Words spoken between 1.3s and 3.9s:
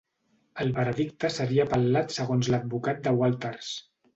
seria apel·lat segons l'advocat de Walters.